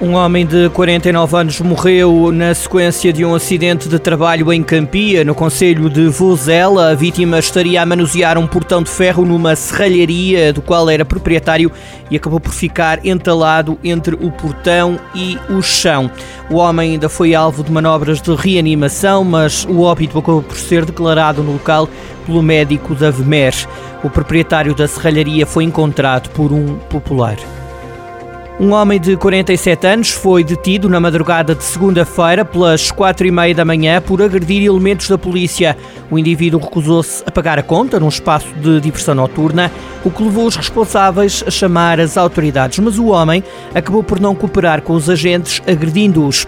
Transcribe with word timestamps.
Um 0.00 0.14
homem 0.14 0.46
de 0.46 0.68
49 0.68 1.36
anos 1.36 1.60
morreu 1.60 2.30
na 2.30 2.54
sequência 2.54 3.12
de 3.12 3.24
um 3.24 3.34
acidente 3.34 3.88
de 3.88 3.98
trabalho 3.98 4.52
em 4.52 4.62
Campia, 4.62 5.24
no 5.24 5.34
Conselho 5.34 5.90
de 5.90 6.06
Vozela. 6.06 6.92
A 6.92 6.94
vítima 6.94 7.40
estaria 7.40 7.82
a 7.82 7.86
manusear 7.86 8.38
um 8.38 8.46
portão 8.46 8.80
de 8.80 8.88
ferro 8.88 9.24
numa 9.24 9.56
serralharia 9.56 10.52
do 10.52 10.62
qual 10.62 10.88
era 10.88 11.04
proprietário 11.04 11.72
e 12.08 12.16
acabou 12.16 12.38
por 12.38 12.52
ficar 12.52 13.04
entalado 13.04 13.76
entre 13.82 14.14
o 14.14 14.30
portão 14.30 15.00
e 15.16 15.36
o 15.50 15.60
chão. 15.60 16.08
O 16.48 16.58
homem 16.58 16.92
ainda 16.92 17.08
foi 17.08 17.34
alvo 17.34 17.64
de 17.64 17.72
manobras 17.72 18.22
de 18.22 18.32
reanimação, 18.36 19.24
mas 19.24 19.64
o 19.64 19.80
óbito 19.80 20.16
acabou 20.16 20.44
por 20.44 20.56
ser 20.56 20.84
declarado 20.84 21.42
no 21.42 21.54
local 21.54 21.88
pelo 22.24 22.40
médico 22.40 22.94
da 22.94 23.10
VMER. 23.10 23.52
O 24.04 24.08
proprietário 24.08 24.76
da 24.76 24.86
serralharia 24.86 25.44
foi 25.44 25.64
encontrado 25.64 26.30
por 26.30 26.52
um 26.52 26.76
popular. 26.88 27.36
Um 28.60 28.72
homem 28.72 29.00
de 29.00 29.16
47 29.16 29.86
anos 29.86 30.10
foi 30.10 30.42
detido 30.42 30.88
na 30.88 30.98
madrugada 30.98 31.54
de 31.54 31.62
segunda-feira, 31.62 32.44
pelas 32.44 32.90
quatro 32.90 33.24
e 33.24 33.30
meia 33.30 33.54
da 33.54 33.64
manhã, 33.64 34.00
por 34.00 34.20
agredir 34.20 34.64
elementos 34.64 35.08
da 35.08 35.16
polícia. 35.16 35.76
O 36.10 36.18
indivíduo 36.18 36.60
recusou-se 36.60 37.22
a 37.24 37.30
pagar 37.30 37.56
a 37.56 37.62
conta 37.62 38.00
num 38.00 38.08
espaço 38.08 38.48
de 38.56 38.80
diversão 38.80 39.14
noturna, 39.14 39.70
o 40.04 40.10
que 40.10 40.24
levou 40.24 40.44
os 40.44 40.56
responsáveis 40.56 41.44
a 41.46 41.52
chamar 41.52 42.00
as 42.00 42.16
autoridades. 42.16 42.80
Mas 42.80 42.98
o 42.98 43.06
homem 43.06 43.44
acabou 43.72 44.02
por 44.02 44.18
não 44.18 44.34
cooperar 44.34 44.82
com 44.82 44.94
os 44.94 45.08
agentes, 45.08 45.62
agredindo-os. 45.64 46.44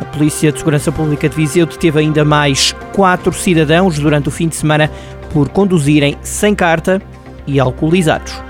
A 0.00 0.04
Polícia 0.04 0.52
de 0.52 0.58
Segurança 0.58 0.92
Pública 0.92 1.28
de 1.28 1.34
Viseu 1.34 1.66
deteve 1.66 1.98
ainda 1.98 2.24
mais 2.24 2.72
quatro 2.92 3.32
cidadãos 3.32 3.98
durante 3.98 4.28
o 4.28 4.30
fim 4.30 4.46
de 4.46 4.54
semana 4.54 4.88
por 5.32 5.48
conduzirem 5.48 6.16
sem 6.22 6.54
carta 6.54 7.02
e 7.48 7.58
alcoolizados. 7.58 8.47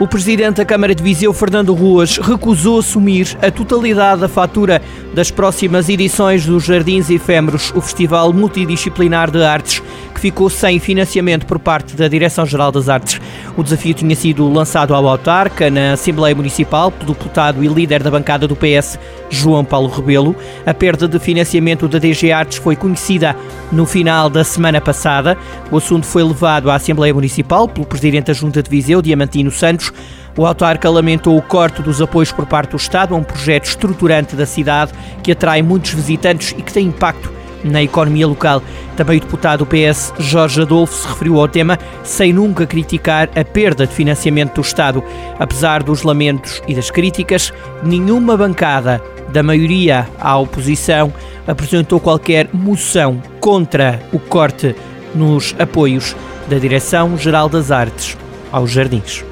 O 0.00 0.06
presidente 0.08 0.56
da 0.56 0.64
Câmara 0.64 0.94
de 0.94 1.02
Viseu, 1.02 1.32
Fernando 1.32 1.74
Ruas, 1.74 2.16
recusou 2.16 2.78
assumir 2.78 3.36
a 3.42 3.50
totalidade 3.50 4.22
da 4.22 4.28
fatura 4.28 4.82
das 5.14 5.30
próximas 5.30 5.88
edições 5.88 6.46
dos 6.46 6.64
Jardins 6.64 7.10
Efêmeros, 7.10 7.72
o 7.74 7.80
Festival 7.80 8.32
Multidisciplinar 8.32 9.30
de 9.30 9.44
Artes, 9.44 9.82
que 10.12 10.20
ficou 10.20 10.48
sem 10.48 10.80
financiamento 10.80 11.46
por 11.46 11.58
parte 11.58 11.94
da 11.94 12.08
Direção-Geral 12.08 12.72
das 12.72 12.88
Artes. 12.88 13.20
O 13.54 13.62
desafio 13.62 13.92
tinha 13.92 14.16
sido 14.16 14.50
lançado 14.50 14.94
ao 14.94 15.06
autarca 15.06 15.70
na 15.70 15.92
Assembleia 15.92 16.34
Municipal 16.34 16.90
pelo 16.90 17.12
deputado 17.12 17.62
e 17.62 17.68
líder 17.68 18.02
da 18.02 18.10
bancada 18.10 18.48
do 18.48 18.56
PS, 18.56 18.98
João 19.28 19.62
Paulo 19.62 19.88
Rebelo. 19.88 20.34
A 20.64 20.72
perda 20.72 21.06
de 21.06 21.18
financiamento 21.18 21.86
da 21.86 21.98
DG 21.98 22.32
Artes 22.32 22.56
foi 22.56 22.74
conhecida 22.74 23.36
no 23.70 23.84
final 23.84 24.30
da 24.30 24.42
semana 24.42 24.80
passada. 24.80 25.36
O 25.70 25.76
assunto 25.76 26.06
foi 26.06 26.22
levado 26.24 26.70
à 26.70 26.76
Assembleia 26.76 27.12
Municipal 27.12 27.68
pelo 27.68 27.86
presidente 27.86 28.28
da 28.28 28.32
Junta 28.32 28.62
de 28.62 28.70
Viseu, 28.70 29.02
Diamantino 29.02 29.50
Santos. 29.50 29.92
O 30.34 30.46
autarca 30.46 30.88
lamentou 30.88 31.36
o 31.36 31.42
corte 31.42 31.82
dos 31.82 32.00
apoios 32.00 32.32
por 32.32 32.46
parte 32.46 32.70
do 32.70 32.78
Estado 32.78 33.14
a 33.14 33.18
um 33.18 33.22
projeto 33.22 33.66
estruturante 33.66 34.34
da 34.34 34.46
cidade 34.46 34.92
que 35.22 35.30
atrai 35.30 35.60
muitos 35.60 35.92
visitantes 35.92 36.54
e 36.56 36.62
que 36.62 36.72
tem 36.72 36.86
impacto 36.86 37.41
na 37.64 37.82
economia 37.82 38.26
local. 38.26 38.62
Também 38.96 39.18
o 39.18 39.20
deputado 39.20 39.60
do 39.60 39.66
PS, 39.66 40.12
Jorge 40.18 40.62
Adolfo, 40.62 40.94
se 40.94 41.08
referiu 41.08 41.40
ao 41.40 41.48
tema 41.48 41.78
sem 42.02 42.32
nunca 42.32 42.66
criticar 42.66 43.28
a 43.34 43.44
perda 43.44 43.86
de 43.86 43.92
financiamento 43.92 44.54
do 44.54 44.60
Estado. 44.60 45.02
Apesar 45.38 45.82
dos 45.82 46.02
lamentos 46.02 46.62
e 46.66 46.74
das 46.74 46.90
críticas, 46.90 47.52
nenhuma 47.82 48.36
bancada 48.36 49.02
da 49.32 49.42
maioria 49.42 50.06
à 50.20 50.36
oposição 50.36 51.12
apresentou 51.46 51.98
qualquer 51.98 52.48
moção 52.52 53.22
contra 53.40 54.00
o 54.12 54.18
corte 54.18 54.74
nos 55.14 55.54
apoios 55.58 56.14
da 56.48 56.58
Direção-Geral 56.58 57.48
das 57.48 57.70
Artes 57.70 58.16
aos 58.50 58.70
Jardins. 58.70 59.24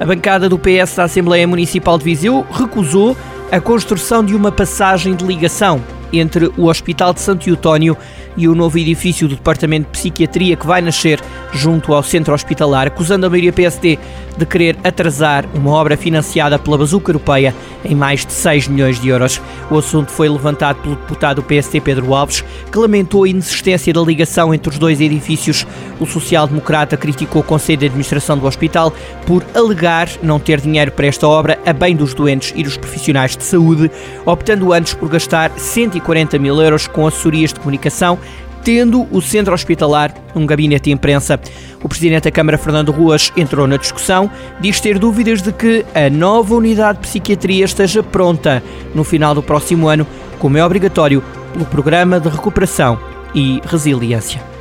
A 0.00 0.04
bancada 0.04 0.48
do 0.48 0.58
PS 0.58 0.96
da 0.96 1.04
Assembleia 1.04 1.46
Municipal 1.46 1.96
de 1.98 2.04
Viseu 2.04 2.44
recusou 2.50 3.16
a 3.52 3.60
construção 3.60 4.24
de 4.24 4.34
uma 4.34 4.50
passagem 4.50 5.14
de 5.14 5.24
ligação 5.24 5.80
entre 6.18 6.50
o 6.56 6.66
Hospital 6.66 7.14
de 7.14 7.20
Santo 7.20 7.48
Eutónio 7.48 7.96
e 8.36 8.48
o 8.48 8.54
novo 8.54 8.78
edifício 8.78 9.28
do 9.28 9.36
Departamento 9.36 9.86
de 9.86 9.92
Psiquiatria 9.92 10.56
que 10.56 10.66
vai 10.66 10.80
nascer 10.80 11.20
junto 11.52 11.94
ao 11.94 12.02
centro 12.02 12.34
hospitalar, 12.34 12.86
acusando 12.86 13.26
a 13.26 13.30
maioria 13.30 13.52
PSD 13.52 13.98
de 14.36 14.44
querer 14.44 14.76
atrasar 14.82 15.46
uma 15.54 15.70
obra 15.70 15.96
financiada 15.96 16.58
pela 16.58 16.76
bazuca 16.76 17.10
europeia 17.10 17.54
em 17.84 17.94
mais 17.94 18.26
de 18.26 18.32
6 18.32 18.68
milhões 18.68 19.00
de 19.00 19.08
euros. 19.08 19.40
O 19.70 19.78
assunto 19.78 20.10
foi 20.10 20.28
levantado 20.28 20.80
pelo 20.82 20.96
deputado 20.96 21.36
do 21.36 21.42
PSD 21.42 21.80
Pedro 21.80 22.14
Alves, 22.14 22.42
que 22.70 22.78
lamentou 22.78 23.24
a 23.24 23.28
inexistência 23.28 23.92
da 23.92 24.00
ligação 24.00 24.52
entre 24.52 24.70
os 24.70 24.78
dois 24.78 25.00
edifícios. 25.00 25.66
O 26.00 26.06
social-democrata 26.06 26.96
criticou 26.96 27.42
o 27.42 27.44
Conselho 27.44 27.78
de 27.78 27.86
Administração 27.86 28.36
do 28.36 28.46
hospital 28.46 28.92
por 29.26 29.44
alegar 29.54 30.08
não 30.22 30.40
ter 30.40 30.60
dinheiro 30.60 30.90
para 30.90 31.06
esta 31.06 31.28
obra 31.28 31.58
a 31.64 31.72
bem 31.72 31.94
dos 31.94 32.14
doentes 32.14 32.52
e 32.56 32.62
dos 32.62 32.76
profissionais 32.76 33.36
de 33.36 33.44
saúde, 33.44 33.90
optando 34.26 34.72
antes 34.72 34.94
por 34.94 35.08
gastar 35.08 35.52
140 35.56 36.38
mil 36.38 36.60
euros 36.60 36.86
com 36.86 37.06
assessorias 37.06 37.52
de 37.52 37.60
comunicação 37.60 38.18
tendo 38.64 39.06
o 39.12 39.20
centro 39.20 39.52
hospitalar 39.52 40.14
um 40.34 40.46
gabinete 40.46 40.84
de 40.84 40.90
imprensa. 40.90 41.38
O 41.82 41.88
presidente 41.88 42.24
da 42.24 42.30
Câmara, 42.30 42.56
Fernando 42.56 42.90
Ruas, 42.90 43.30
entrou 43.36 43.66
na 43.66 43.76
discussão, 43.76 44.30
diz 44.58 44.80
ter 44.80 44.98
dúvidas 44.98 45.42
de 45.42 45.52
que 45.52 45.84
a 45.94 46.08
nova 46.08 46.54
unidade 46.54 46.98
de 46.98 47.06
psiquiatria 47.06 47.66
esteja 47.66 48.02
pronta 48.02 48.62
no 48.94 49.04
final 49.04 49.34
do 49.34 49.42
próximo 49.42 49.86
ano, 49.86 50.06
como 50.38 50.56
é 50.56 50.64
obrigatório 50.64 51.22
pelo 51.52 51.66
Programa 51.66 52.18
de 52.18 52.28
Recuperação 52.28 52.98
e 53.34 53.60
Resiliência. 53.66 54.54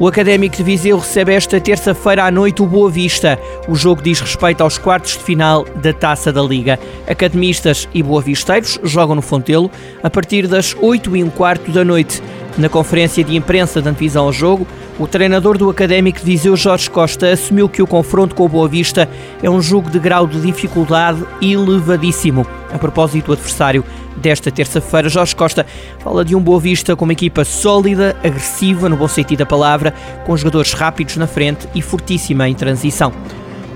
O 0.00 0.08
Académico 0.08 0.56
de 0.56 0.62
Viseu 0.62 0.96
recebe 0.96 1.34
esta 1.34 1.60
terça-feira 1.60 2.24
à 2.24 2.30
noite 2.30 2.62
o 2.62 2.66
Boa 2.66 2.90
Vista. 2.90 3.38
O 3.68 3.74
jogo 3.74 4.00
diz 4.00 4.18
respeito 4.18 4.62
aos 4.62 4.78
quartos 4.78 5.12
de 5.12 5.18
final 5.18 5.62
da 5.76 5.92
Taça 5.92 6.32
da 6.32 6.40
Liga. 6.40 6.80
Academistas 7.06 7.86
e 7.92 8.02
boavisteiros 8.02 8.80
jogam 8.82 9.14
no 9.14 9.20
Fontelo 9.20 9.70
a 10.02 10.08
partir 10.08 10.46
das 10.46 10.74
8 10.80 11.18
e 11.18 11.22
um 11.22 11.28
quarto 11.28 11.70
da 11.70 11.84
noite. 11.84 12.22
Na 12.58 12.68
conferência 12.68 13.22
de 13.22 13.36
imprensa 13.36 13.80
de 13.80 13.88
antevisão 13.88 14.24
ao 14.24 14.32
jogo, 14.32 14.66
o 14.98 15.06
treinador 15.06 15.56
do 15.56 15.70
Académico 15.70 16.18
de 16.18 16.24
Viseu, 16.24 16.56
Jorge 16.56 16.90
Costa, 16.90 17.30
assumiu 17.30 17.68
que 17.68 17.80
o 17.80 17.86
confronto 17.86 18.34
com 18.34 18.44
o 18.44 18.48
Boa 18.48 18.68
Vista 18.68 19.08
é 19.42 19.48
um 19.48 19.62
jogo 19.62 19.88
de 19.88 19.98
grau 19.98 20.26
de 20.26 20.40
dificuldade 20.40 21.24
elevadíssimo. 21.40 22.46
A 22.72 22.78
propósito 22.78 23.26
do 23.26 23.32
adversário 23.32 23.84
desta 24.16 24.50
terça-feira, 24.50 25.08
Jorge 25.08 25.34
Costa 25.34 25.64
fala 26.00 26.24
de 26.24 26.34
um 26.34 26.40
Boa 26.40 26.60
Vista 26.60 26.94
com 26.94 27.04
uma 27.04 27.12
equipa 27.12 27.44
sólida, 27.44 28.16
agressiva 28.22 28.88
no 28.88 28.96
bom 28.96 29.08
sentido 29.08 29.38
da 29.38 29.46
palavra, 29.46 29.94
com 30.26 30.36
jogadores 30.36 30.72
rápidos 30.72 31.16
na 31.16 31.26
frente 31.26 31.66
e 31.74 31.80
fortíssima 31.80 32.48
em 32.48 32.54
transição. 32.54 33.12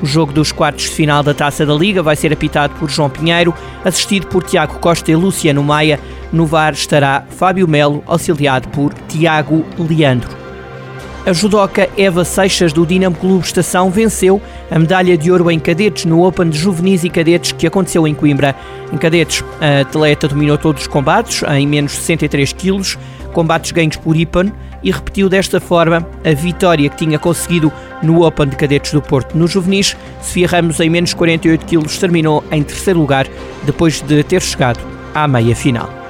O 0.05 0.07
jogo 0.07 0.35
dos 0.35 0.53
quartos 0.53 0.85
de 0.85 0.91
final 0.91 1.23
da 1.23 1.33
Taça 1.33 1.65
da 1.65 1.73
Liga 1.73 2.03
vai 2.03 2.15
ser 2.15 2.31
apitado 2.31 2.75
por 2.75 2.91
João 2.91 3.09
Pinheiro, 3.09 3.55
assistido 3.83 4.27
por 4.27 4.43
Tiago 4.43 4.79
Costa 4.79 5.11
e 5.11 5.17
Luciano 5.17 5.63
Maia. 5.63 5.99
No 6.31 6.45
VAR 6.45 6.75
estará 6.75 7.25
Fábio 7.31 7.67
Melo, 7.67 8.05
auxiliado 8.07 8.69
por 8.69 8.93
Tiago 9.09 9.65
Leandro. 9.79 10.29
A 11.25 11.33
judoca 11.33 11.89
Eva 11.97 12.23
Seixas 12.23 12.71
do 12.71 12.85
Dinamo 12.85 13.17
Clube 13.17 13.47
Estação 13.47 13.91
venceu 13.91 14.43
a 14.71 14.79
medalha 14.79 15.17
de 15.17 15.31
ouro 15.31 15.51
em 15.51 15.59
cadetes 15.59 16.05
no 16.05 16.27
Open 16.27 16.49
de 16.49 16.59
Juvenis 16.59 17.05
e 17.05 17.11
Cadetes 17.11 17.53
que 17.53 17.67
aconteceu 17.67 18.07
em 18.07 18.15
Coimbra. 18.15 18.55
Em 18.93 18.97
cadetes, 18.97 19.45
a 19.61 19.81
atleta 19.81 20.29
dominou 20.29 20.57
todos 20.57 20.83
os 20.83 20.89
combates 20.89 21.43
em 21.49 21.67
menos 21.67 21.93
63 21.93 22.53
quilos, 22.53 22.99
combates 23.33 23.73
ganhos 23.73 23.97
por 23.97 24.17
Ipan 24.17 24.53
e 24.83 24.91
repetiu 24.91 25.29
desta 25.29 25.61
forma 25.61 26.07
a 26.25 26.35
vitória 26.35 26.89
que 26.89 26.97
tinha 26.97 27.19
conseguido 27.19 27.73
no 28.03 28.25
Open 28.25 28.49
de 28.49 28.57
Cadetes 28.57 28.93
do 28.93 29.01
Porto. 29.01 29.37
No 29.37 29.47
Juvenis, 29.47 29.97
Sofia 30.21 30.47
Ramos 30.47 30.79
em 30.81 30.91
menos 30.91 31.15
48 31.15 31.67
quilos 31.67 31.99
terminou 31.99 32.45
em 32.51 32.63
terceiro 32.63 33.01
lugar 33.01 33.27
depois 33.65 34.01
de 34.03 34.23
ter 34.23 34.43
chegado 34.43 34.81
à 35.15 35.27
meia 35.27 35.57
final. 35.57 36.05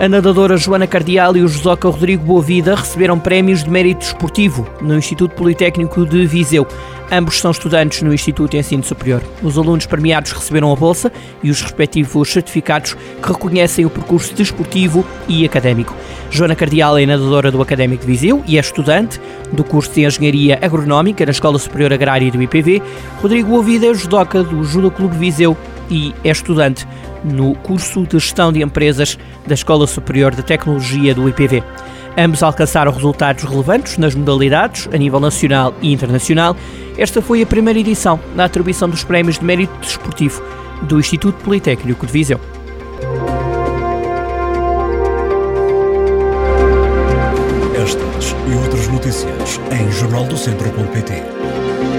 A 0.00 0.08
nadadora 0.08 0.56
Joana 0.56 0.86
Cardial 0.86 1.36
e 1.36 1.42
o 1.42 1.48
judoca 1.48 1.86
Rodrigo 1.86 2.24
Boavida 2.24 2.74
receberam 2.74 3.18
prémios 3.18 3.62
de 3.62 3.68
mérito 3.68 4.02
esportivo 4.02 4.66
no 4.80 4.96
Instituto 4.96 5.34
Politécnico 5.34 6.06
de 6.06 6.26
Viseu. 6.26 6.66
Ambos 7.12 7.40
são 7.40 7.50
estudantes 7.50 8.02
no 8.02 8.14
Instituto 8.14 8.52
de 8.52 8.58
Ensino 8.58 8.84
Superior. 8.84 9.20
Os 9.42 9.58
alunos 9.58 9.84
premiados 9.84 10.30
receberam 10.30 10.72
a 10.72 10.76
bolsa 10.76 11.10
e 11.42 11.50
os 11.50 11.60
respectivos 11.60 12.30
certificados 12.30 12.94
que 12.94 13.28
reconhecem 13.28 13.84
o 13.84 13.90
percurso 13.90 14.32
desportivo 14.32 15.04
e 15.26 15.44
académico. 15.44 15.94
Joana 16.30 16.54
Cardial 16.54 16.96
é 16.96 17.04
nadadora 17.04 17.50
do 17.50 17.60
Académico 17.60 18.06
de 18.06 18.12
Viseu 18.12 18.44
e 18.46 18.56
é 18.56 18.60
estudante 18.60 19.20
do 19.52 19.64
curso 19.64 19.92
de 19.92 20.04
Engenharia 20.04 20.60
Agronómica 20.62 21.26
na 21.26 21.32
Escola 21.32 21.58
Superior 21.58 21.92
Agrária 21.92 22.30
do 22.30 22.40
IPV. 22.40 22.80
Rodrigo 23.20 23.50
Boavida 23.50 23.88
é 23.88 23.94
judoca 23.94 24.44
do 24.44 24.62
Judo 24.62 24.92
Clube 24.92 25.16
Viseu 25.16 25.56
e 25.90 26.14
é 26.22 26.30
estudante 26.30 26.86
no 27.24 27.56
curso 27.56 28.06
de 28.06 28.20
Gestão 28.20 28.52
de 28.52 28.62
Empresas 28.62 29.18
da 29.44 29.54
Escola 29.54 29.86
Superior 29.88 30.32
de 30.32 30.44
Tecnologia 30.44 31.12
do 31.12 31.28
IPV. 31.28 31.64
Ambos 32.22 32.42
alcançaram 32.42 32.92
resultados 32.92 33.44
relevantes 33.44 33.96
nas 33.96 34.14
modalidades, 34.14 34.86
a 34.92 34.98
nível 34.98 35.18
nacional 35.18 35.74
e 35.80 35.90
internacional. 35.90 36.54
Esta 36.98 37.22
foi 37.22 37.40
a 37.40 37.46
primeira 37.46 37.78
edição 37.78 38.20
da 38.36 38.44
atribuição 38.44 38.90
dos 38.90 39.02
Prémios 39.02 39.38
de 39.38 39.44
Mérito 39.46 39.72
Desportivo 39.80 40.42
do 40.82 41.00
Instituto 41.00 41.42
Politécnico 41.42 42.04
de 42.04 42.12
Viseu. 42.12 42.38
Estas 47.74 48.36
e 48.46 48.54
outras 48.54 48.86
notícias 48.88 49.58
em 49.72 49.90
jornaldocentro.pt 49.90 51.89